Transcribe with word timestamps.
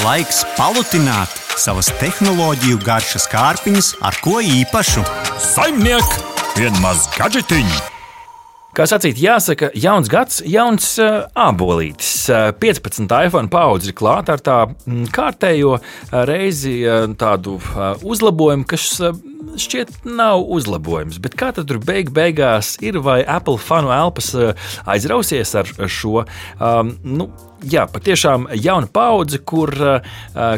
Laiks 0.00 0.38
palutināt 0.56 1.32
savas 1.60 1.90
tehnoloģiju 2.00 2.78
garšas 2.80 3.26
kārpiņas 3.28 3.90
ar 4.06 4.16
ko 4.24 4.38
īpašu. 4.40 5.02
Saimniek, 5.44 6.14
vienmaz 6.56 7.04
gadžetiņi! 7.18 7.82
Kā 8.72 8.86
sacīt, 8.88 9.18
jāsaka, 9.20 9.68
jauns 9.76 10.08
gads, 10.08 10.38
jauns 10.46 10.86
uh, 11.02 11.26
abolītis. 11.36 12.14
Uh, 12.32 12.48
15 12.56 13.12
iPhone 13.26 13.52
paudze 13.52 13.90
ir 13.90 13.96
klāta 13.98 14.38
ar 14.38 14.44
tā 14.46 14.58
kārtējo 15.12 15.76
reizi 16.30 16.78
tādu 17.20 17.58
uzlabojumu, 18.00 18.64
kas 18.70 18.86
šķiet 19.58 20.04
nav 20.04 20.44
uzlabojums. 20.46 21.20
Bet 21.22 21.36
kā 21.38 21.50
tad 21.56 21.70
tur 21.70 21.80
beig 21.82 22.12
beigās 22.14 22.76
ir, 22.84 23.00
vai 23.04 23.20
Apple 23.26 23.58
fanu 23.60 23.92
elpas 23.94 24.32
uh, 24.36 24.72
aizrausies 24.90 25.54
ar 25.58 25.70
šo? 25.90 26.24
Um, 26.60 26.96
nu, 27.04 27.30
Jā, 27.60 27.82
patiešām 27.84 28.46
jauna 28.56 28.88
paudze, 28.88 29.36
kur 29.44 29.68
uh, 29.76 30.14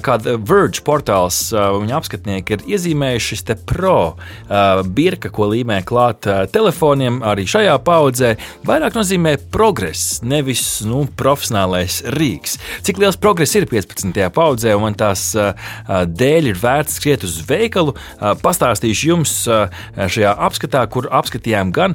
kāda 0.07 0.37
Verge 0.39 0.85
portāls 0.87 1.49
uh, 1.51 1.73
viņa 1.83 1.97
apskatnieki 1.99 2.55
ir 2.55 2.63
iezīmējuši 2.77 3.31
šis 3.33 3.43
pro 3.67 3.97
uh, 4.15 4.83
birka, 4.87 5.33
ko 5.35 5.49
līmē 5.51 5.81
klāt 5.89 6.29
telefoniem 6.55 7.19
arī 7.27 7.43
šajā 7.51 7.75
paudzē, 7.83 8.37
vairāk 8.69 8.95
nozīmē 8.95 9.35
progress, 9.51 10.21
nevis 10.23 10.63
nu, 10.87 11.03
profesionālais 11.19 12.05
rīks. 12.15 12.61
Cik 12.87 13.03
liels 13.03 13.19
progress 13.19 13.57
ir 13.59 13.67
15. 13.67 14.23
paudzē, 14.35 14.77
un 14.79 14.95
tās 14.95 15.33
dēļ 15.35 16.53
ir 16.53 16.63
vērts 16.63 17.01
skriet 17.01 17.27
uz 17.27 17.41
veikalu, 17.49 17.97
uh, 17.97 18.37
pastāstīšu 18.83 19.09
jums 19.09 19.33
šajā 19.97 20.33
apskatā, 20.43 20.83
kur 20.91 21.07
apskatījām 21.11 21.73
gan 21.73 21.95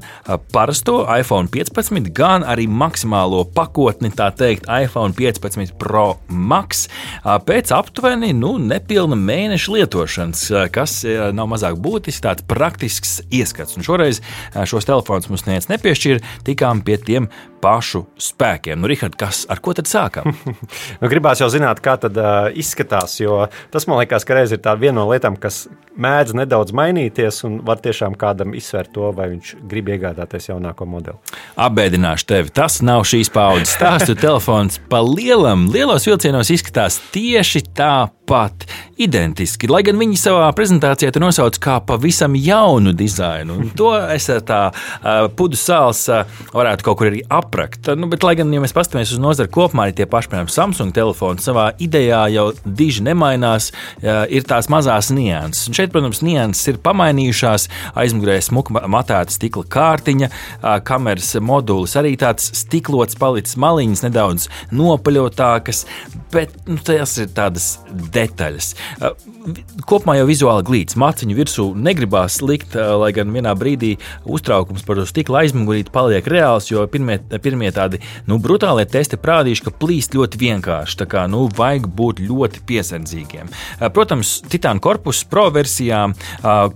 parasto 0.54 1.06
iPhone 1.12 1.48
15, 1.52 2.12
gan 2.16 2.44
arī 2.48 2.68
maksimālo 2.68 3.46
pakotni, 3.46 4.12
tā 4.12 4.32
teikt, 4.32 4.68
iPhone 4.68 5.14
15 5.14 5.76
Pro 5.78 6.18
Max 6.30 6.88
pēc 7.24 7.72
aptuveni 7.76 8.34
nu, 8.34 8.58
nepilna 8.58 9.16
mēneša 9.16 9.74
lietošanas, 9.76 10.46
kas 10.72 11.04
nav 11.34 11.50
mazāk 11.52 11.78
būtisks, 11.78 12.24
tāds 12.24 12.48
praktisks 12.48 13.22
ieskats. 13.32 13.78
Un 13.78 13.84
šoreiz 13.84 14.22
šos 14.66 14.88
telefonus 14.88 15.30
mums 15.30 15.46
neviens 15.48 15.70
nepiešķīra, 15.72 16.24
tikām 16.48 16.84
pie 16.86 16.98
tiem 16.98 17.30
pašu 17.62 18.06
spēkiem. 18.22 18.80
Nu, 18.80 18.90
Rihard, 18.90 19.18
kas, 19.20 19.44
ar 19.50 19.62
ko 19.64 19.74
tad 19.78 19.90
sākam? 19.90 20.30
nu, 21.02 21.10
gribās 21.10 21.42
jau 21.42 21.50
zināt, 21.52 21.82
kā 21.84 21.98
tad 22.02 22.18
uh, 22.22 22.50
izskatās, 22.58 23.18
jo 23.20 23.46
tas 23.74 23.88
man 23.90 24.02
liekas, 24.02 24.26
ka 24.28 24.38
reiz 24.38 24.54
ir 24.54 24.62
tā 24.64 24.76
viena 24.80 25.00
no 25.02 25.08
lietām, 25.10 25.38
kas 25.42 25.66
mēdz 25.98 26.36
nedaudz 26.38 26.76
mainīties 26.78 27.42
un 27.48 27.60
var 27.68 27.82
tiešām 27.84 28.16
kādam 28.20 28.54
izsvērt 28.58 28.94
to, 28.96 29.10
vai 29.16 29.30
viņš 29.34 29.56
grib 29.70 29.92
iegādāties 29.96 30.52
jaunāko 30.52 30.88
modeli. 30.90 31.18
Apbēdināšu 31.58 32.30
tevi. 32.30 32.54
Tas 32.54 32.80
nav 32.86 33.06
šīs 33.10 33.32
paudzes 33.34 33.76
stāstu 33.78 34.18
telefons. 34.20 34.80
Pa 34.92 35.02
lielam, 35.06 35.68
lielos 35.74 36.08
vilcienos 36.08 36.54
izskatās 36.54 37.02
tieši 37.14 37.66
tāpat 38.28 38.66
identiski. 38.98 39.68
Lai 39.70 39.84
gan 39.86 39.98
viņi 40.00 40.18
savā 40.18 40.48
prezentācijā 40.58 41.12
to 41.14 41.22
nosauc 41.22 41.58
kā 41.62 41.78
pavisam 41.86 42.36
jaunu 42.36 42.94
dizainu. 42.98 43.72
To 43.78 43.92
es 44.14 44.28
tā 44.48 44.72
pudu 45.38 45.58
sāls 45.60 46.08
varētu 46.54 46.84
kaut 46.84 46.98
kur 47.00 47.10
arī 47.12 47.22
aprakt. 47.30 47.88
Nu, 47.96 48.10
bet, 48.10 48.24
lai 48.26 48.36
gan, 48.40 48.52
ja 48.54 48.62
mēs 48.64 48.74
paskatāmies 48.76 49.14
uz 49.14 49.22
nozari 49.22 49.52
kopumā, 49.54 49.88
arī 49.88 50.00
tie 50.00 50.08
paši, 50.10 50.32
piemēram, 50.32 50.50
Samsung 50.52 50.96
telefoni 50.96 51.44
savā 51.44 51.70
idejā 51.80 52.24
jau 52.34 52.48
diži 52.66 53.06
nemainās, 53.06 53.70
ir 54.02 54.48
tās 54.50 54.70
mazās 54.74 55.12
nianses. 55.14 55.70
Un 55.70 55.78
šeit, 55.78 55.94
protams, 55.94 56.24
nianses 56.26 56.74
ir 56.74 56.82
pamainījušās. 56.84 57.70
Aizmugurē 57.98 58.40
smuka 58.44 58.82
matēta 58.90 59.36
stikla 59.36 59.68
kārtiņa, 59.78 60.32
kameras 60.88 61.36
modulis 61.44 61.96
arī 62.00 62.16
tāds 62.20 62.50
stiklots, 62.64 63.18
palicis 63.20 63.60
maliņas 63.62 64.04
nedaudz 64.08 64.50
nopaļotākas, 64.74 65.86
bet 66.34 66.58
nu, 66.66 66.82
tas 66.82 67.18
ir 67.22 67.30
tādas 67.38 67.78
detaļas. 68.18 68.74
Uh, 68.98 69.16
kopumā 69.88 70.18
jau 70.20 70.28
vizuāli 70.30 70.66
glīts, 70.68 70.98
maciņu 71.00 71.38
virsū 71.38 71.68
negribās 71.78 72.40
likt, 72.44 72.76
uh, 72.78 72.96
lai 73.02 73.14
gan 73.16 73.32
vienā 73.34 73.54
brīdī 73.58 73.96
uztraukums 74.26 74.86
par 74.88 75.00
to 75.00 75.08
stikla 75.10 75.46
aizmugurīti 75.46 75.94
paliek 75.94 76.28
reāls, 76.28 76.70
jo 76.72 76.86
pirmie, 76.92 77.20
pirmie 77.44 77.72
tādi 77.76 78.02
nu, 78.30 78.40
brutālie 78.44 78.88
testi 78.90 79.20
prādījuši, 79.22 79.68
ka 79.68 79.76
plīst 79.82 80.18
ļoti 80.18 80.42
vienkārši. 80.42 81.00
Tā 81.04 81.10
kā 81.10 81.26
nu, 81.32 81.46
vajag 81.58 81.88
būt 81.98 82.22
ļoti 82.26 82.64
piesardzīgiem. 82.68 83.52
Uh, 83.52 83.88
protams, 83.94 84.38
Titāna 84.48 84.82
korpusa 84.82 85.28
pro 85.30 85.48
versijām, 85.54 86.14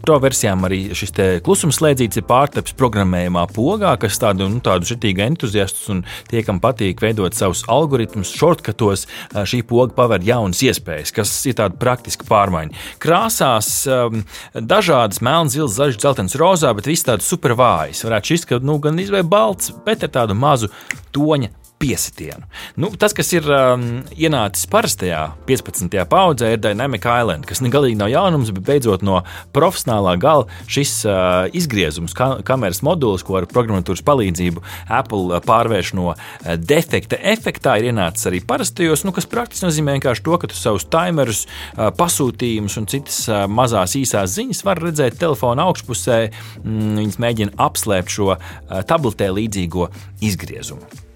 pro 0.04 0.18
versijām 0.22 0.66
arī 0.68 0.80
šis 0.98 1.14
klusumslēdzīts 1.46 2.20
ir 2.20 2.26
pārtaps 2.28 2.76
programmējumā 2.78 3.46
pogā, 3.56 3.94
kas 4.02 4.20
tādu, 4.22 4.48
nu, 4.52 4.60
tādu 4.64 4.90
šitīgu 4.90 5.24
entuziastus 5.26 5.90
un 5.94 6.04
tie, 6.30 6.44
kam 6.46 6.60
patīk 6.64 7.02
veidot 7.04 7.36
savus 7.38 7.64
algoritmus, 7.72 8.34
shortcutos, 8.36 9.08
šī 9.32 9.62
poga 9.68 9.96
paver 9.98 10.26
jaunas 10.26 10.62
iespējas, 10.66 11.14
kas 11.16 11.31
ir 11.50 11.58
tāda 11.60 11.78
praktiska 11.82 12.28
pārmaiņa. 12.30 12.76
Krāsās 13.02 13.72
um, 13.90 14.26
dažādas, 14.56 15.22
melnas, 15.26 15.56
zilas, 15.56 15.78
zaļas, 15.78 16.02
dzeltenas, 16.02 16.38
rozā, 16.42 16.74
bet 16.78 16.90
viss 16.90 17.08
tāds 17.08 17.30
supervājas. 17.32 18.04
Varētu 18.08 18.32
šķist, 18.32 18.50
ka 18.50 18.62
nu, 18.66 18.80
gan 18.84 19.00
izvēle 19.02 19.28
balts, 19.28 19.74
bet 19.86 20.06
ar 20.08 20.14
tādu 20.20 20.38
mazu 20.38 20.72
toņa 21.16 21.54
piesitienu. 21.82 22.46
Nu, 22.80 22.92
tas, 23.00 23.16
kas 23.18 23.32
ir 23.34 23.48
um, 23.50 23.86
ienācis 24.14 24.68
parastajā 24.72 25.22
15. 25.50 25.98
paudzē, 26.12 26.54
ir 26.54 26.62
Dynamic 26.62 27.06
Island, 27.10 27.48
kas 27.50 27.64
negalīgi 27.66 27.98
nav 28.00 28.12
jaunums, 28.14 28.52
bet 28.56 28.68
beidzot 28.68 29.06
no 29.06 29.22
profesionālā 29.56 30.16
gala 30.22 30.46
šis 30.70 30.94
uh, 31.08 31.50
izgriezums, 31.58 32.14
ka 32.18 32.44
kameras 32.48 32.84
modulis, 32.86 33.26
ko 33.26 33.40
ar 33.42 33.50
programmatūras 33.50 34.06
palīdzību 34.06 34.64
Apple 34.94 35.24
uh, 35.32 35.42
pārvērš 35.46 35.94
no 35.98 36.12
uh, 36.14 36.54
defekta 36.58 37.20
efektā, 37.34 37.80
ir 37.82 37.92
ienācis 37.92 38.30
arī 38.30 38.44
parastajos, 38.46 39.06
nu, 39.08 39.16
kas 39.16 39.30
praktiski 39.32 39.68
nozīmē 39.68 39.98
vienkārši 39.98 40.26
to, 40.28 40.38
ka 40.42 40.52
tu 40.52 40.58
savus 40.58 40.88
timerus, 40.92 41.46
uh, 41.48 41.90
pasūtījumus 41.98 42.78
un 42.82 42.90
citas 42.92 43.24
uh, 43.30 43.46
mazās 43.50 43.98
īsās 44.00 44.38
ziņas 44.38 44.66
var 44.68 44.82
redzēt 44.86 45.18
telefona 45.22 45.66
augšpusē. 45.70 46.20
Mm, 46.62 46.98
viņas 47.02 47.22
mēģina 47.26 47.58
apslēpt 47.70 48.20
šo 48.20 48.34
uh, 48.36 48.44
tabletē 48.88 49.32
līdzīgo 49.34 49.90
izgriezumu. 50.22 51.11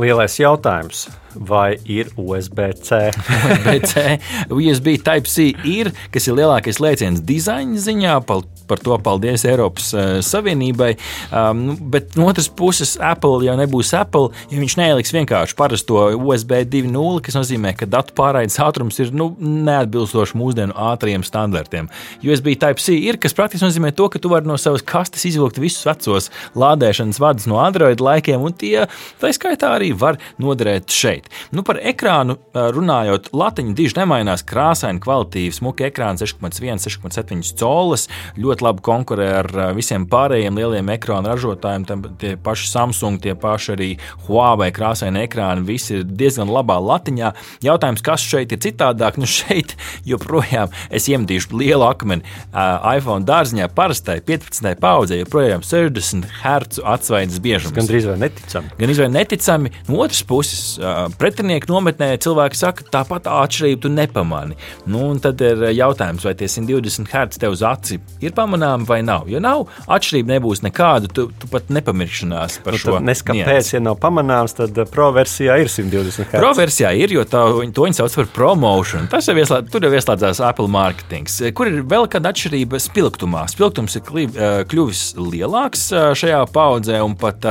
Lielais 0.00 0.38
jautājums, 0.40 1.08
vai 1.34 1.76
ir 1.84 2.12
USB-C? 2.16 3.12
USB-C, 3.12 4.18
USB 4.50 4.96
Type-C 5.02 5.52
ir, 5.68 5.92
kas 6.12 6.26
ir 6.28 6.36
lielākais 6.38 6.80
lēciens 6.82 7.22
dizaina 7.24 7.80
ziņā. 7.80 8.18
Par 8.26 8.80
to 8.80 8.96
paldies 9.04 9.44
Eiropas 9.48 9.90
uh, 9.92 10.04
Savienībai. 10.24 10.92
Um, 11.34 11.74
bet 11.92 12.14
no 12.16 12.28
otras 12.30 12.48
puses, 12.48 12.94
Apple 13.02 13.42
jau 13.44 13.56
nebūs 13.58 13.90
Apple, 13.98 14.30
ja 14.52 14.60
viņš 14.60 14.76
neieliks 14.78 15.12
vienkārši 15.12 15.56
parasto 15.58 16.06
USB 16.16 16.62
2.0, 16.70 17.20
kas 17.26 17.36
nozīmē, 17.36 17.74
ka 17.76 17.88
datu 17.90 18.14
pārraides 18.16 18.56
ātrums 18.62 19.00
ir 19.02 19.12
nu, 19.16 19.32
neatbilstošs 19.42 20.34
mūsdienu 20.38 20.76
ātriem 20.88 21.26
standartiem. 21.26 21.90
USB 22.24 22.54
Type-C 22.56 22.96
ir, 22.96 23.20
kas 23.20 23.36
praktiski 23.36 23.66
nozīmē 23.66 23.92
to, 23.98 24.08
ka 24.12 24.22
tu 24.22 24.32
vari 24.32 24.48
no 24.48 24.56
savas 24.60 24.84
kastes 24.86 25.26
izvilkt 25.28 25.60
visus 25.60 25.84
vecos 25.88 26.30
lādēšanas 26.58 27.20
vadus 27.22 27.50
no 27.50 27.60
Android 27.62 28.00
laikiem, 28.00 28.40
un 28.40 28.56
tie 28.56 28.86
tā 29.20 29.34
skaitā 29.36 29.74
arī 29.76 29.92
var 29.96 30.20
noderēt 30.40 30.92
šeit 30.92 31.21
šeit. 31.22 31.52
Nu, 31.52 31.62
par 31.62 31.78
ekrānu 31.80 32.36
runājot, 32.54 33.30
latiņa 33.32 33.74
diži 33.74 33.98
nemainās, 34.00 34.44
krāsaini, 34.44 35.00
kvalitīvi, 35.02 35.52
smuki 35.52 35.86
ekrāns 35.88 36.22
6,1, 36.22 36.80
6,7 36.82 37.56
colas, 37.58 38.08
ļoti 38.36 38.62
labi 38.62 38.82
konkurē 38.82 39.28
ar 39.40 39.74
visiem 39.74 40.06
pārējiem 40.06 40.56
lieliem 40.56 40.88
ekrānu 40.88 41.28
ražotājiem, 41.32 41.86
tam 41.86 42.02
tie 42.18 42.36
paši 42.36 42.68
Samsung, 42.70 43.20
tie 43.22 43.34
paši 43.34 43.72
arī 43.74 43.90
Huawei 44.26 44.72
krāsaini 44.72 45.24
ekrāni, 45.26 45.64
visi 45.66 46.00
ir 46.00 46.04
diezgan 46.04 46.50
labā 46.50 46.78
latiņā. 46.80 47.32
Jautājums, 47.62 48.02
kas 48.02 48.20
šeit 48.24 48.52
ir 48.52 48.62
citādāk? 48.62 49.18
Nu, 49.20 49.26
šeit 49.28 49.76
joprojām 50.08 50.72
es 50.90 51.08
iemetīšu 51.10 51.56
lielu 51.58 51.84
akmeni 51.86 52.24
iPhone 52.52 53.26
dārziņā, 53.28 53.68
parastai 53.76 54.20
15. 54.24 54.74
paudzei, 54.80 55.22
joprojām 55.22 55.62
60 55.66 56.28
Hz 56.42 56.82
atsvaidzes 56.82 57.42
biežums. 57.42 57.74
Gan 57.76 57.88
drīz 57.88 58.08
vai 58.08 58.16
neticami. 58.24 58.72
Gan 58.78 58.88
drīz 58.88 59.02
vai 59.02 59.10
neticami. 59.12 59.72
No 59.88 60.00
otras 60.02 60.22
puses, 60.26 60.62
pretinieku 61.18 61.70
nometnē 61.70 62.12
cilvēki 62.22 62.58
saka, 62.58 62.86
tāpat 62.92 63.28
atšķirību 63.30 63.82
tu 63.84 63.90
nepamani. 63.92 64.56
Nu, 64.90 65.04
tad 65.22 65.40
ir 65.44 65.64
jautājums, 65.72 66.24
vai 66.26 66.34
tie 66.38 66.48
120 66.50 67.10
Hz 67.12 67.40
tev 67.42 67.56
uz 67.56 67.62
aci 67.66 67.98
ir 68.22 68.34
pamanāmi 68.36 68.86
vai 68.88 69.00
nav. 69.06 69.28
Ja 69.30 69.40
nav, 69.42 69.66
atšķirība 69.86 70.36
nebūs 70.36 70.62
nekāda, 70.64 71.10
tu, 71.12 71.28
tu 71.38 71.50
pat 71.52 71.70
nepamiršanās 71.72 72.60
par 72.64 72.76
nu, 72.76 72.82
šo. 72.82 72.96
Neskapēc, 73.04 73.72
ja 73.74 73.82
nav 73.82 73.98
pamanāms, 74.02 74.56
tad 74.58 74.78
uh, 74.78 74.88
pro 74.88 75.10
versijā 75.14 75.58
ir 75.62 75.70
120 75.72 76.28
Hz. 76.30 76.38
Pro 76.38 76.52
versijā 76.58 76.92
ir, 76.98 77.14
jo 77.16 77.24
tā, 77.28 77.44
to 77.74 77.86
viņi 77.86 77.98
sauc 78.00 78.18
par 78.20 78.30
promotion. 78.36 79.08
Tas 79.12 79.28
jau 79.30 79.36
ieslēd, 79.38 79.72
jau 79.72 79.92
ieslēdzās 79.92 80.42
Apple 80.46 80.70
marketings. 80.72 81.40
Kur 81.56 81.70
ir 81.70 81.82
vēl 81.88 82.08
kāda 82.12 82.32
atšķirība 82.32 82.80
spilgtumā? 82.82 83.44
Spilgtums 83.52 83.98
ir 83.98 84.06
kļuvis 84.70 85.04
lielāks 85.18 85.88
šajā 86.18 86.42
paudzē, 86.54 87.00
un 87.04 87.16
pat 87.18 87.46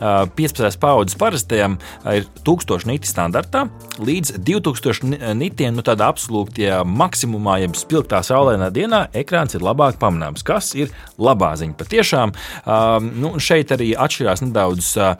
15. 0.00 0.80
paudzes 0.82 1.18
parastajam 1.20 1.78
ir 2.14 2.28
1000 2.46 3.03
niti 3.04 3.12
standartā 3.12 3.68
līdz 4.00 4.40
2000 4.42 5.34
nitiem, 5.36 5.76
nu 5.76 5.82
tādā 5.84 6.08
absolūtajā 6.10 6.82
maksimumā, 6.84 7.60
jeb 7.62 7.76
spilgtā 7.76 8.22
saulēnā 8.24 8.70
dienā, 8.74 9.08
ekrāns 9.14 9.54
ir 9.54 9.62
labāk 9.62 9.98
pamanāms. 10.00 10.42
kas 10.42 10.74
ir 10.74 10.90
labā 11.18 11.54
ziņa. 11.56 11.74
Patiešām 11.78 12.32
um, 12.32 13.10
nu, 13.20 13.38
šeit 13.38 13.70
arī 13.72 13.94
atšķirās 13.94 14.42
nedaudz 14.42 14.96
uh, 14.98 15.14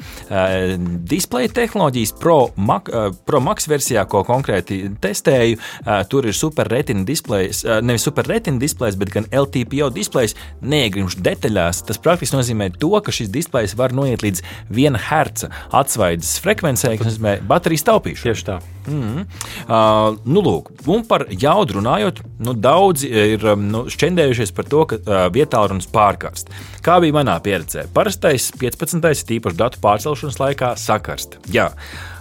displeja 1.06 1.48
tehnoloģijas. 1.48 2.14
Pro, 2.20 2.50
Mac, 2.56 2.88
uh, 2.88 3.12
Pro 3.26 3.40
Max 3.40 3.68
versijā, 3.68 4.04
ko 4.08 4.24
konkrēti 4.24 4.90
testēju, 5.00 5.58
uh, 5.58 6.02
tur 6.08 6.26
ir 6.26 6.34
super 6.34 6.68
retina 6.68 7.04
displejs, 7.04 7.64
uh, 7.64 7.80
nevis 7.84 8.04
super 8.04 8.26
retina 8.26 8.58
displejs, 8.58 8.98
bet 8.98 9.12
gan 9.14 9.28
LTPO 9.30 9.90
displejs. 9.94 10.34
Neiegrimšu 10.62 11.22
detaļās. 11.24 11.84
Tas 11.86 12.00
praktiski 12.02 12.36
nozīmē 12.36 12.72
to, 12.78 12.92
ka 13.04 13.14
šis 13.14 13.30
displejs 13.32 13.76
var 13.78 13.94
noiet 13.94 14.24
līdz 14.24 14.42
1 14.72 14.98
Hz 15.04 15.50
atsvaidzes 15.74 16.40
frekvencē, 16.44 16.94
kas 16.98 17.12
nozīmē 17.12 17.38
baterijas 17.48 17.73
taupīšanu. 17.82 18.22
Tieši 18.22 18.44
tā. 18.46 18.60
Mm 18.86 19.02
-hmm. 19.02 19.26
uh, 19.66 20.18
nu, 20.24 20.40
lūk, 20.44 20.70
un 20.86 21.04
par 21.08 21.26
jaudu 21.30 21.80
runājot, 21.80 22.20
nu, 22.38 22.52
daudzi 22.52 23.08
ir 23.08 23.46
um, 23.46 23.68
nu, 23.70 23.84
šķendējušies 23.88 24.52
par 24.54 24.64
to, 24.64 24.84
ka 24.86 24.96
uh, 24.96 25.12
vietā 25.32 25.66
runas 25.68 25.86
pārkarst. 25.86 26.50
Kā 26.82 27.00
bija 27.00 27.12
manā 27.12 27.40
pieredzē? 27.40 27.86
Parastais 27.94 28.52
15. 28.60 29.24
tīpaši 29.26 29.56
datu 29.56 29.78
pārcelšanas 29.80 30.38
laikā 30.38 30.76
sakarst. 30.76 31.38
Jā 31.48 31.72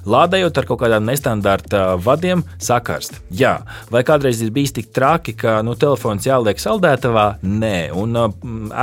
lādējot 0.10 0.58
ar 0.60 0.68
kaut 0.68 0.82
kādām 0.82 1.06
nestandarta 1.08 1.84
vadiem, 2.02 2.44
sakarst. 2.62 3.20
Jā, 3.34 3.56
vai 3.94 4.04
kādreiz 4.08 4.42
ir 4.44 4.52
bijis 4.54 4.76
tik 4.76 4.92
traki, 4.96 5.36
ka 5.38 5.60
nu, 5.66 5.76
telefons 5.80 6.28
jāliek 6.28 6.60
saldētavā? 6.62 7.26
Nē, 7.44 7.92
un 7.98 8.18
uh, 8.20 8.30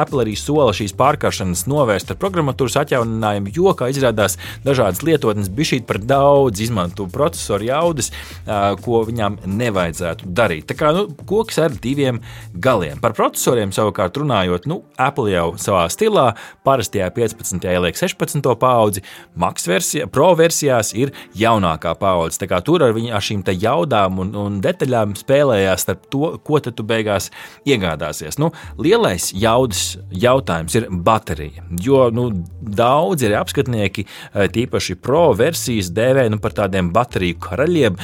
Apple 0.01 0.25
arī 0.25 0.37
sola 0.39 0.73
šīs 0.77 0.95
pārkaršanas 0.99 1.67
novērst 1.71 2.13
ar 2.13 2.21
programmatūras 2.21 2.79
atjauninājumu, 2.85 3.53
jo, 3.57 3.75
kā 3.77 3.91
izrādās, 3.93 4.39
dažādas 4.67 5.05
lietotnes 5.07 5.51
bija 5.53 5.75
šī 5.75 5.81
par 5.89 6.01
daudz 6.03 6.65
izmanto 6.65 7.07
procesoru 7.11 7.69
jaudas, 7.69 8.11
uh, 8.11 8.73
ko 8.81 9.03
viņām 9.09 9.41
nevajadzētu 9.47 10.31
darīt. 10.37 10.69
Tā 10.71 10.79
kā 10.79 10.93
nu, 10.97 11.07
koks 11.29 11.61
ar 11.63 11.75
diviem 11.83 12.23
galiem. 12.55 13.01
Par 13.03 13.15
procesoriem 13.19 13.75
savukārt 13.75 14.19
runājot, 14.21 14.69
nu, 14.71 14.83
Apple 15.01 15.33
jau 15.33 15.47
savā 15.61 15.87
stilā 15.93 16.31
parastajā 16.67 17.11
15. 17.17 17.69
ieliek 17.71 17.99
16. 17.99 18.51
paudzi, 18.61 19.05
Max 19.41 19.69
versijā, 19.69 20.09
Pro 20.11 20.33
versijās 20.39 20.93
ir 20.97 21.10
ir 21.11 21.43
jaunākā 21.43 21.95
paudze. 22.01 22.49
Tur 22.65 22.87
ar, 22.87 22.95
viņu, 22.97 23.12
ar 23.17 23.25
šīm 23.25 23.45
jaudām 23.61 24.21
un, 24.23 24.33
un 24.39 24.59
detaļām 24.65 25.15
spēlējās 25.19 25.87
starp 25.87 26.07
to, 26.12 26.35
ko 26.45 26.61
tu 26.61 26.87
beigās 26.87 27.31
iegādāsies. 27.69 28.39
Nu, 28.41 28.53
lielais 28.79 29.31
jaudas 29.35 29.99
jautājums 30.11 30.77
ir 30.79 30.89
baterija. 30.91 31.65
Jo 31.83 32.09
nu, 32.15 32.29
daudzi 32.61 33.29
ir 33.29 33.39
apskatnieki, 33.41 34.07
eh, 34.07 34.49
tīpaši 34.53 34.99
pro 35.01 35.31
versijas, 35.39 35.93
dēvē 35.95 36.29
nu, 36.31 36.41
par 36.43 36.57
tādiem 36.57 36.93
bateriju 36.95 37.41
karaļiem. 37.43 37.99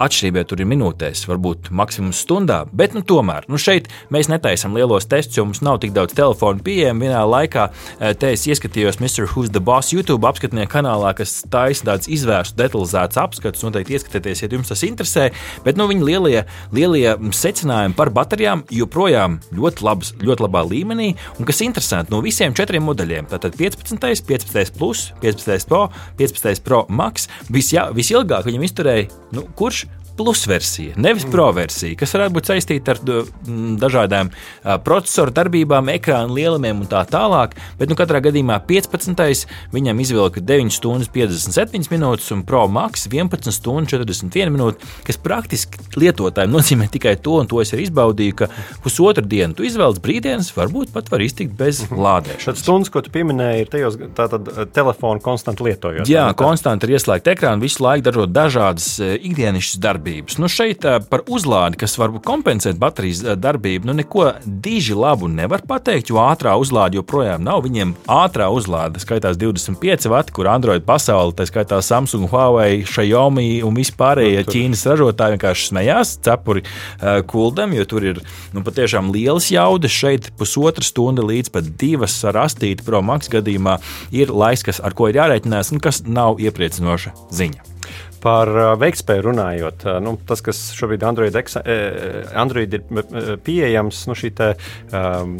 Atšķirība 0.00 0.44
tur 0.48 0.62
ir 0.62 0.68
minūtēs, 0.70 1.26
varbūt 1.28 1.68
maksimums 1.74 2.22
stundā, 2.24 2.62
bet 2.72 2.94
nu, 2.96 3.02
tomēr 3.06 3.44
nu, 3.50 3.58
šeit 3.60 3.90
mēs 4.14 4.30
netaisām 4.32 4.74
lielos 4.76 5.06
testus, 5.10 5.36
jo 5.36 5.44
mums 5.46 5.60
nav 5.64 5.82
tik 5.82 5.92
daudz 5.96 6.16
telefonu 6.16 6.64
pieejama. 6.64 7.04
Vienā 7.04 7.20
laikā 7.28 7.66
eh, 7.68 8.14
te 8.18 8.32
es 8.32 8.46
ieskatījos 8.48 8.98
Mr. 9.02 9.28
Who's 9.30 9.52
the 9.52 9.62
Boss 9.62 9.92
YouTube 9.94 10.26
apskatnieku 10.28 10.72
kanālā, 10.72 11.12
kas 11.18 11.42
taisa 11.52 11.90
tāds 11.90 12.10
izvērsts, 12.10 12.56
detalizēts 12.58 13.20
apskats. 13.20 13.62
Noteikti 13.62 13.98
ieskatieties, 13.98 14.42
ja 14.42 14.50
jums 14.50 14.72
tas 14.72 14.82
interesē. 14.86 15.28
Bet 15.66 15.78
nu, 15.78 15.86
viņa 15.90 16.08
lielie, 16.08 16.42
lielie 16.74 17.14
secinājumi 17.36 17.96
par 17.98 18.10
baterijām 18.14 18.64
joprojām 18.72 19.38
ļoti, 19.54 19.86
labs, 19.86 20.12
ļoti 20.22 20.46
labā 20.46 20.64
līmenī. 20.68 21.12
Un 21.38 21.48
kas 21.48 21.62
interesanti, 21.64 22.14
no 22.14 22.22
visiem 22.24 22.56
četriem 22.58 22.84
modeļiem, 22.88 23.30
tātad 23.30 23.56
15, 23.60 24.26
15, 24.28 24.76
plus, 24.78 25.10
15 25.22 25.70
Pro, 25.70 25.86
15 26.18 26.66
Pro 26.66 26.84
Max, 26.90 27.28
visjā, 27.52 27.88
visilgāk 27.94 28.48
viņam 28.48 28.66
izturēja, 28.66 29.08
nu, 29.36 29.46
kurš 29.58 29.86
plusversija, 30.22 30.94
nevis 31.02 31.24
proversija, 31.30 31.96
kas 31.98 32.14
varētu 32.14 32.36
būt 32.36 32.48
saistīta 32.50 32.94
ar 32.94 33.00
dažādām 33.82 34.30
procesoru 34.86 35.34
darbībām, 35.34 35.90
ekrāna 35.96 36.30
lielumiem 36.30 36.84
un 36.84 36.90
tā 36.90 37.02
tālāk. 37.10 37.56
Bet 37.80 37.90
nu, 37.90 37.96
katrā 37.98 38.20
gadījumā 38.22 38.60
15. 38.68 39.48
viņam 39.74 40.02
izvilka 40.04 40.42
9 40.46 40.74
stundas 40.76 41.10
57 41.12 41.90
minūtes 41.90 42.30
un 42.34 42.44
Pro 42.46 42.68
Max 42.70 43.08
11 43.10 43.50
stundas 43.56 43.90
41 43.96 44.54
minūtes, 44.54 44.92
kas 45.08 45.18
praktiski 45.22 45.82
lietotājiem 45.98 46.54
nozīmē 46.54 46.86
tikai 46.92 47.16
to, 47.22 47.40
un 47.42 47.50
to 47.50 47.58
es 47.64 47.74
arī 47.74 47.88
izbaudīju, 47.88 48.38
ka 48.44 48.50
pusotru 48.84 49.26
dienu 49.26 49.58
tu 49.58 49.66
izvēlies 49.66 50.02
brīvdienas, 50.04 50.52
varbūt 50.54 50.94
pat 50.94 51.10
var 51.10 51.26
iztikt 51.26 51.56
bez 51.58 51.82
mhm. 51.88 51.98
lādēšanas. 52.06 52.46
Šāds 52.46 52.62
stundas, 52.62 52.92
ko 52.94 53.02
tu 53.02 53.10
pieminēji, 53.14 53.66
ir 53.66 53.74
tajos 53.74 53.98
tātad 54.14 54.52
telefonu 54.76 55.22
konstanti 55.24 55.66
lietojot. 55.66 56.06
Jā, 56.10 56.28
konstanti 56.38 56.86
ir 56.86 56.96
ieslēgta 56.98 57.34
ekrāna, 57.34 57.62
visu 57.62 57.82
laiku 57.82 58.06
darot 58.06 58.30
dažādas 58.34 58.94
ikdienišķas 59.02 59.82
darbības 59.82 60.11
darbības. 60.12 60.38
Nu, 60.38 60.48
šeit 60.48 60.84
par 61.10 61.22
uzlādi, 61.28 61.78
kas 61.80 61.96
var 61.98 62.12
kompensēt 62.24 62.78
baterijas 62.78 63.22
darbību, 63.38 63.86
nu, 63.86 63.94
neko 63.96 64.32
diži 64.44 64.94
labu 64.94 65.28
nevar 65.28 65.62
pateikt, 65.66 66.10
jo 66.10 66.20
ātrā 66.20 66.54
uzlāde 66.60 66.96
joprojām 66.96 67.42
nav. 67.42 67.62
Viņiem 67.64 67.94
ātrā 68.06 68.50
uzlāde 68.52 69.00
skaitās 69.00 69.38
25 69.40 70.08
vati, 70.10 70.32
kur 70.32 70.48
Android 70.48 70.84
pasaule, 70.84 71.32
tā 71.36 71.46
skaitā 71.46 71.80
Samsung, 71.82 72.28
Huawei, 72.30 72.84
Xiaomi 72.84 73.62
un 73.64 73.76
vispārējie 73.76 74.44
nu, 74.44 74.52
Ķīnas 74.52 74.86
ražotāji 74.90 75.36
vienkārši 75.36 75.68
smējās 75.70 76.16
cepuri 76.22 76.64
kuldam, 77.30 77.74
jo 77.76 77.86
tur 77.88 78.08
ir 78.12 78.22
nu, 78.52 78.64
patiešām 78.66 79.12
liels 79.14 79.50
jaudas. 79.52 79.92
Šeit 79.92 80.32
pusotra 80.38 80.84
stunda 80.84 81.24
līdz 81.24 81.52
pat 81.54 81.68
divas 81.80 82.18
ar 82.28 82.42
astīti 82.46 82.84
Pro 82.86 83.02
Max 83.04 83.30
gadījumā 83.32 83.78
ir 84.14 84.32
laiks, 84.32 84.66
kas, 84.66 84.82
ar 84.82 84.96
ko 84.98 85.10
ir 85.10 85.20
jārēķinās, 85.22 85.72
un 85.74 85.82
kas 85.82 86.02
nav 86.06 86.42
iepriecinoša 86.42 87.16
ziņa. 87.32 87.71
Par 88.22 88.46
veiktspēju 88.78 89.24
runājot, 89.26 89.86
nu, 90.04 90.14
tas, 90.28 90.38
kas 90.46 90.60
šobrīd 90.78 91.02
Android, 91.02 91.34
Android 92.38 92.76
ir 92.78 92.84
pieejams, 93.42 94.04
nu, 94.06 94.14
šī 94.14 94.30
te, 94.38 94.52
um, 94.94 95.34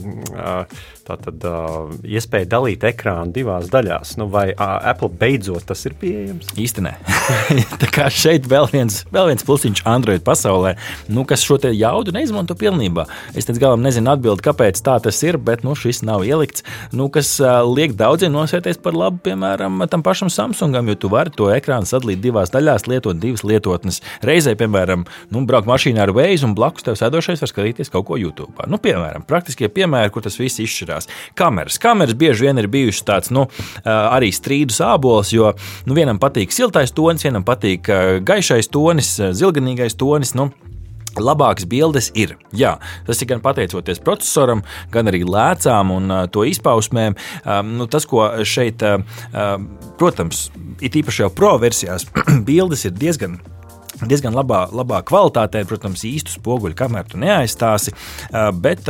tātad, 1.06 1.44
uh, 1.46 1.92
iespēja 2.06 2.48
dalīt 2.56 2.82
ekrānu 2.86 3.34
divās 3.34 3.68
daļās. 3.72 4.16
Nu, 4.20 4.28
vai 4.32 4.48
uh, 4.52 4.78
Apple 4.90 5.10
beidzot 5.20 5.66
tas 5.68 5.82
ir 5.88 5.94
pieejams? 6.00 6.52
Īstenībā. 6.58 6.96
tā 7.82 7.90
kā 7.92 8.08
šeit 8.12 8.48
vēl 8.50 8.66
viens, 8.72 9.02
vēl 9.14 9.30
viens 9.30 9.46
plusiņš 9.46 9.84
Android 9.88 10.24
pasaulē, 10.26 10.74
nu, 11.12 11.26
kas 11.28 11.44
šo 11.46 11.58
jaudu 11.62 12.14
neizmanto 12.14 12.56
pilnībā. 12.58 13.06
Es 13.38 13.46
pēc 13.46 13.60
galam 13.62 13.84
nezinu 13.84 14.10
atbildi, 14.14 14.42
kāpēc 14.42 14.80
tā 14.82 14.96
tas 15.02 15.20
ir, 15.22 15.38
bet 15.38 15.62
nu, 15.66 15.76
šis 15.78 16.02
nav 16.06 16.26
ielikts. 16.26 16.66
Nu, 16.94 17.06
kas 17.12 17.34
uh, 17.42 17.62
liek 17.66 17.94
daudziem 17.98 18.34
nosēties 18.34 18.80
par 18.82 18.98
labu, 18.98 19.22
piemēram, 19.28 19.84
tam 19.92 20.02
pašam 20.02 20.32
Samsungam, 20.32 20.90
jo 20.90 20.98
tu 20.98 21.12
vari 21.12 21.34
to 21.34 21.50
ekrānu 21.54 21.86
sadalīt 21.88 22.22
divās 22.24 22.41
daļās, 22.50 22.88
lietot 22.90 23.20
divas 23.22 23.44
lietotnes. 23.46 24.00
Reizē, 24.26 24.56
piemēram, 24.58 25.04
nu, 25.30 25.44
braukt 25.46 25.70
mašīnā 25.70 26.02
ar 26.02 26.14
veizu 26.16 26.48
un 26.48 26.56
blakus 26.58 26.86
tev 26.86 26.98
sēdošais 26.98 27.44
var 27.44 27.52
skatīties 27.52 27.92
kaut 27.92 28.08
ko 28.08 28.18
YouTube. 28.18 28.66
Nu, 28.66 28.80
piemēram, 28.82 29.26
praktiskie 29.28 29.70
piemēri, 29.72 30.10
kur 30.10 30.26
tas 30.26 30.40
viss 30.40 30.62
izšķirās. 30.64 31.08
Kameras. 31.38 31.78
Kameras 31.82 32.18
bieži 32.18 32.48
vien 32.48 32.58
ir 32.58 32.70
bijušas 32.72 33.06
tāds 33.06 33.32
nu, 33.34 33.46
arī 33.84 34.32
strīdus 34.34 34.82
ābols, 34.82 35.30
jo 35.36 35.54
nu, 35.86 35.94
vienam 35.98 36.18
patīk 36.22 36.54
siltais 36.54 36.94
tonis, 36.96 37.28
vienam 37.28 37.46
patīk 37.46 37.86
gaišais 38.26 38.72
tonis, 38.72 39.14
zilganīgais 39.38 39.98
tonis. 40.00 40.34
Nu, 40.38 40.50
Labākas 41.20 41.66
bildes 41.68 42.10
ir. 42.18 42.36
Jā, 42.56 42.76
tas 43.06 43.22
ir 43.22 43.30
gan 43.32 43.42
pateicoties 43.44 44.02
procesoram, 44.04 44.64
gan 44.92 45.10
arī 45.10 45.22
lēcām 45.26 45.92
un 45.94 46.10
uh, 46.10 46.26
to 46.32 46.46
izpausmēm. 46.48 47.16
Um, 47.44 47.74
nu, 47.80 47.88
tas, 47.90 48.06
ko 48.08 48.24
šeit, 48.48 48.84
uh, 48.84 49.56
protams, 50.00 50.46
ir 50.80 51.02
īpaši 51.02 51.26
jau 51.26 51.32
pro 51.34 51.56
versijās, 51.62 52.06
bildes 52.48 52.86
ir 52.88 52.96
diezgan 52.96 53.40
diezgan 54.02 54.34
labā, 54.34 54.64
labā 54.74 55.02
kvalitātē. 55.06 55.62
Protams, 55.68 56.02
īstu 56.08 56.32
spoguļu 56.34 56.74
kameru 56.78 57.20
neaizstāsi, 57.22 57.92
bet 58.58 58.88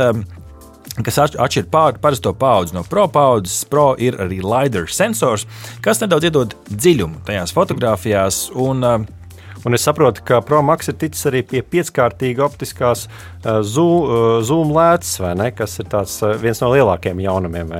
kas 1.01 1.17
atšķir 1.25 1.67
parasto 1.71 2.33
paudzi 2.37 2.75
no 2.77 2.83
pro 2.85 3.07
paudzes. 3.11 3.63
Pro 3.69 3.93
ir 3.97 4.17
arī 4.21 4.41
LiDAR 4.45 4.89
sensors, 4.91 5.47
kas 5.85 6.01
nedaudz 6.03 6.29
iedod 6.29 6.55
dziļumu 6.69 7.23
tajās 7.27 7.53
fotografijās. 7.55 8.47
Un, 8.53 8.85
uh, 8.85 9.22
Un 9.63 9.77
es 9.77 9.85
saprotu, 9.87 10.23
ka 10.27 10.41
ProMax 10.43 10.91
ir 10.91 10.97
ticis 10.99 11.29
arī 11.29 11.43
pie 11.47 11.61
pieckārtīga 11.63 12.43
optiskās 12.43 13.05
zoom, 13.63 14.03
uh, 14.03 14.41
zoom 14.43 14.73
lēcas, 14.75 15.15
kas 15.55 15.79
ir 15.79 15.87
tāds, 15.91 16.17
uh, 16.25 16.35
viens 16.41 16.59
no 16.63 16.73
lielākajiem 16.73 17.23
jaunumiem. 17.23 17.71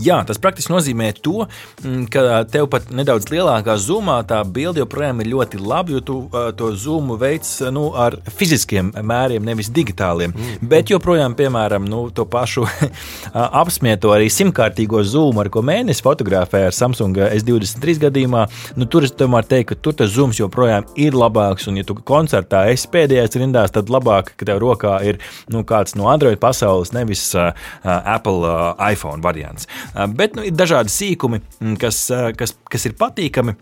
Jā, 0.00 0.20
tas 0.26 0.40
praktiski 0.40 0.72
nozīmē 0.72 1.10
to, 1.20 1.46
mm, 1.84 2.06
ka 2.12 2.42
tev 2.48 2.70
pat 2.72 2.88
nedaudz 2.94 3.28
lielākā 3.32 3.76
zoomā 3.76 4.20
tā 4.28 4.40
bilde 4.44 4.80
joprojām 4.80 5.20
ir 5.20 5.32
ļoti 5.34 5.60
laba, 5.60 5.92
jo 5.92 6.00
tu 6.00 6.16
to 6.56 6.70
zoomu 6.76 7.18
veids 7.20 7.58
nu, 7.72 7.90
ar 7.92 8.16
fiziskiem 8.36 8.92
mēriem, 8.96 9.44
nevis 9.44 9.68
digitāliem. 9.74 10.32
Mm. 10.32 10.68
Bet 10.70 10.92
joprojām, 10.92 11.34
piemēram, 11.36 11.84
nu, 11.90 12.06
to 12.14 12.24
pašu 12.24 12.64
apsmieto 13.62 14.14
arī 14.14 14.30
simtkārtīgo 14.32 15.02
zoomu, 15.04 15.42
ar 15.44 15.50
ko 15.52 15.62
mēnesi 15.66 16.04
fotografē 16.06 16.64
ar 16.68 16.76
Samsung 16.76 17.20
S23 17.26 18.00
gadījumā, 18.06 18.46
nu, 18.80 18.88
tur 18.90 19.04
es 19.04 19.12
tomēr 19.16 19.48
teiktu, 19.50 19.74
ka 19.74 19.84
tur 19.84 19.98
tas 20.00 20.12
zooms 20.14 20.40
joprojām 20.40 20.88
ir 21.00 21.16
labāks. 21.18 21.68
Un, 21.70 21.76
ja 21.80 21.86
tu 21.86 21.94
koncertā 21.94 22.64
esi 22.72 22.88
pēdējais 22.92 23.36
rindās, 23.40 23.74
tad 23.74 23.92
labāk, 23.92 24.32
ka 24.40 24.48
tev 24.48 24.62
rokā 24.64 24.96
ir 25.06 25.20
nu, 25.52 25.62
kāds 25.68 25.96
no 25.98 26.08
Android 26.10 26.40
pasaules, 26.40 26.94
nevis 26.96 27.26
uh, 27.36 27.52
Apple 27.84 28.40
uh, 28.48 28.72
iPhone 28.90 29.20
variants. 29.24 29.68
Bet 30.16 30.36
nu, 30.38 30.44
ir 30.46 30.54
dažādi 30.54 30.92
sīkumi, 30.94 31.40
kas, 31.80 32.04
kas, 32.38 32.54
kas 32.70 32.86
ir 32.86 32.96
patīkami. 33.00 33.56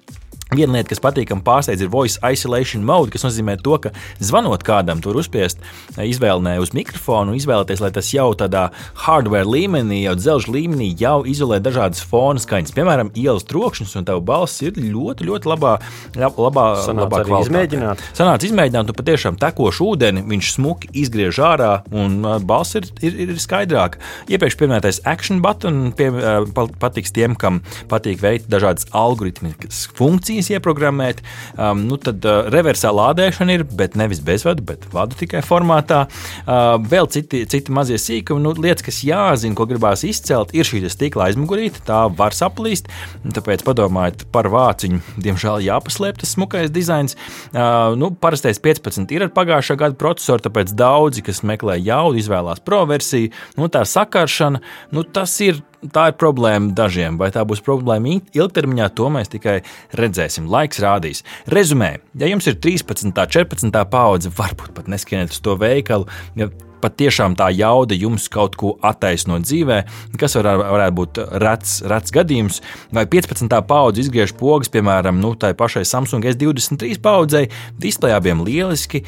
Viena 0.49 0.78
lieta, 0.78 0.88
kas 0.95 1.02
patīkami 1.05 1.43
pārsteidz, 1.45 1.83
ir 1.85 1.90
voice 1.93 2.17
isolation 2.25 2.85
mode, 2.88 3.11
kas 3.12 3.25
nozīmē 3.26 3.59
to, 3.61 3.75
ka 3.85 3.90
zvanot 4.25 4.62
kādam, 4.64 5.02
tur 5.05 5.19
uzspiest 5.21 5.61
izvēlē 6.00 6.55
uz 6.62 6.71
mikrofonu, 6.76 7.35
izvēlēties, 7.37 7.83
lai 7.85 7.90
tas 7.93 8.09
jau 8.14 8.31
tādā 8.38 8.69
hardware 9.05 9.45
līmenī, 9.45 9.99
jau 10.07 10.14
dzelža 10.17 10.55
līmenī, 10.55 10.88
jau 11.00 11.19
izolē 11.28 11.59
dažādas 11.61 12.00
fona 12.09 12.40
skaņas. 12.40 12.73
Piemēram, 12.76 13.11
ielas 13.19 13.45
trokšņus, 13.50 13.93
un 14.00 14.07
tava 14.09 14.23
balss 14.25 14.62
ir 14.64 14.78
ļoti, 14.81 15.26
ļoti 15.28 15.50
labā, 15.52 15.75
labā, 16.17 16.64
Sanāca 16.87 17.05
labā 17.05 17.21
kvalitātē. 17.26 17.49
izmēģināt. 17.50 18.07
Sanāca 18.17 18.49
izmēģināt, 18.49 18.88
un 18.95 18.99
patiešām 19.02 19.38
tekošu 19.45 19.90
ūdeni 19.93 20.25
viņš 20.33 20.52
smuki 20.57 20.88
izgriež 21.02 21.43
ārā, 21.45 21.73
un 21.93 22.19
uh, 22.25 22.38
balss 22.40 22.78
ir, 22.81 22.88
ir, 23.05 23.21
ir 23.26 23.35
skaidrāka. 23.43 24.00
Iepriekš 24.33 24.57
pieminētais 24.62 25.02
action 25.05 25.43
button 25.45 25.90
pie, 25.99 26.09
pa- 26.57 26.69
patiks 26.81 27.12
tiem, 27.12 27.37
kam 27.37 27.61
patīk 27.90 28.23
veikt 28.25 28.49
dažādas 28.49 28.88
algoritmiskas 28.97 29.85
funkcijas, 29.99 30.38
ieprogrammēt. 30.54 31.23
Um, 31.57 31.83
nu, 31.88 31.99
tad 32.00 32.25
uh, 32.26 32.47
reversā 32.54 32.92
lādēšana 32.95 33.59
ir, 33.59 33.64
bet 33.78 33.97
nevis 33.99 34.23
bezvadu, 34.25 34.64
bet 34.68 34.87
vadu 34.95 35.18
tikai 35.18 35.42
formātā. 35.45 36.04
Uh, 36.45 36.76
vēl 36.78 37.11
citi, 37.12 37.42
citi 37.50 37.75
mazie 37.75 37.99
sīkumi, 38.00 38.45
nu, 38.45 38.54
lietas, 38.54 38.87
kas 38.87 39.02
jāzina, 39.07 39.57
ko 39.59 39.66
gribās 39.68 40.04
izcelt, 40.07 40.54
ir 40.57 40.68
šī 40.68 40.85
stikla 40.92 41.28
aizmugurīte. 41.28 41.83
Tā 41.88 42.04
var 42.18 42.37
saplīst, 42.37 42.90
tāpēc 43.37 43.64
padomājiet 43.66 44.26
par 44.35 44.50
vāciņu. 44.52 45.02
Diemžēl 45.25 45.66
jāpaslēp 45.66 46.23
tas 46.23 46.35
smukais 46.37 46.73
dizains. 46.75 47.18
Uh, 47.52 47.97
nu, 47.99 48.12
parastais 48.14 48.61
15 48.62 49.14
ir 49.14 49.26
ar 49.26 49.35
pagājušā 49.35 49.78
gada 49.80 49.99
procesoru, 49.99 50.45
tāpēc 50.47 50.75
daudzi, 50.78 51.25
kas 51.26 51.45
meklē 51.47 51.78
jaudu, 51.80 52.21
izvēlās 52.23 52.62
pro 52.64 52.85
versiju. 52.88 53.33
Nu, 53.59 53.71
tā 53.73 53.85
sakaršana, 53.88 54.62
nu, 54.95 55.04
tas 55.04 55.35
ir 55.45 55.62
Tā 55.78 56.08
ir 56.11 56.16
problēma 56.18 56.73
dažiem, 56.75 57.18
vai 57.20 57.28
tā 57.30 57.44
būs 57.47 57.62
problēma 57.62 58.11
il- 58.11 58.23
ilgtermiņā, 58.35 58.88
to 58.99 59.06
mēs 59.14 59.30
tikai 59.30 59.62
redzēsim. 59.94 60.49
Laiks 60.50 60.80
rādīs. 60.82 61.23
Rezumē, 61.47 61.99
ja 62.18 62.26
jums 62.26 62.49
ir 62.50 62.56
13, 62.58 63.12
14 63.14 63.85
paudze, 63.85 64.28
varbūt 64.28 64.75
pat 64.75 64.87
neskieniet 64.90 65.30
uz 65.30 65.38
to 65.40 65.54
veikalu. 65.56 66.08
Ja 66.35 66.49
Patiešām 66.82 67.37
tā 67.38 67.50
jauda 67.54 67.97
jums 67.99 68.28
kaut 68.32 68.56
ko 68.58 68.75
attaisno 68.85 69.38
dzīvē, 69.42 69.80
kas 70.20 70.37
var, 70.38 70.50
varētu 70.62 70.97
būt 70.99 71.20
rets, 71.42 71.78
rets 71.88 72.14
gadījums. 72.14 72.61
Vai 72.94 73.04
15. 73.11 73.50
paudze 73.68 74.04
izgriež 74.04 74.35
pogas, 74.38 74.70
piemēram, 74.73 75.18
nu, 75.23 75.35
tai 75.38 75.54
pašai 75.58 75.85
Samsung 75.88 76.26
S23 76.28 77.00
paudzei, 77.02 77.49
displejā 77.80 78.20
bija 78.25 78.37
lieliski, 78.38 79.02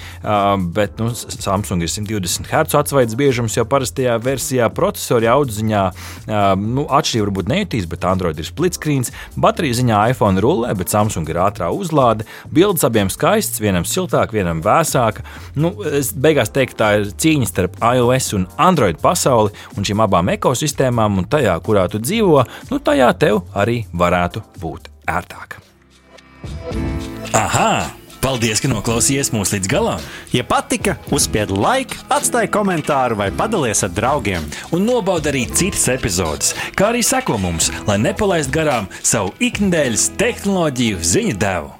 bet 0.74 0.98
nu, 1.00 1.10
Samsung 1.14 1.84
ir 1.84 1.92
120 1.92 2.50
Hz 2.50 2.76
atsvaidzes 2.80 3.18
biežums 3.18 3.56
jau 3.56 3.66
parastajā 3.68 4.16
versijā, 4.22 4.68
procesori 4.74 5.28
audziņā. 5.30 5.84
Nu, 6.60 6.86
Atšķirība 6.90 7.28
varbūt 7.28 7.50
nejutīs, 7.50 7.88
bet 7.90 8.06
Android 8.08 8.38
ir 8.40 8.48
split 8.48 8.78
screen. 8.78 9.06
Baterija 9.40 9.78
ziņā 9.78 10.00
iPhone 10.12 10.42
rullē, 10.42 10.72
bet 10.76 10.92
Samsung 10.92 11.28
ir 11.30 11.38
ātrā 11.40 11.70
uzlāde. 11.74 12.26
Bildes 12.52 12.84
abiem 12.86 13.10
skaists, 13.12 13.62
vienam 13.62 13.86
siltāk, 13.88 14.34
vienam 14.34 14.62
vēsāk. 14.64 15.22
Nu, 15.54 15.72
es 15.86 16.12
beigās 16.12 16.52
teiktu, 16.54 16.78
tā 16.80 16.90
ir 16.98 17.12
cīņa 17.14 17.50
starp 17.60 17.76
iOS 17.84 18.32
un 18.32 18.48
Android 18.56 18.96
pasauli 19.00 19.52
un 19.76 19.84
šīm 19.84 20.00
abām 20.06 20.32
ekosistēmām, 20.32 21.20
un 21.20 21.28
tajā, 21.28 21.58
kurā 21.64 21.86
tu 21.92 22.00
dzīvo, 22.00 22.44
nu, 22.72 22.80
tajā 22.80 23.12
tev 23.20 23.44
arī 23.52 23.82
varētu 23.92 24.44
būt 24.62 24.88
ērtāk. 25.10 25.60
Aha! 27.36 27.72
Paldies, 28.20 28.60
ka 28.60 28.68
noklausījāties 28.68 29.30
mūsu 29.32 29.56
līdz 29.56 29.68
galam! 29.72 30.02
Ja 30.36 30.44
patika, 30.44 30.98
uzspiediet 31.08 31.56
laiku, 31.56 31.96
atstājiet 32.12 32.52
komentāru 32.52 33.16
vai 33.16 33.30
padalieties 33.32 33.86
ar 33.88 33.94
draugiem. 33.96 34.44
Un 34.76 34.84
nobaudiet 34.84 35.32
arī 35.32 35.46
citas 35.48 35.88
epizodes, 35.88 36.52
kā 36.76 36.92
arī 36.92 37.00
sekot 37.06 37.40
mums, 37.40 37.72
lai 37.88 37.96
nepalaistu 38.04 38.58
garām 38.60 38.92
savu 39.00 39.32
ikdienas 39.40 40.10
tehnoloģiju 40.20 41.00
ziņu 41.00 41.36
devumu. 41.40 41.79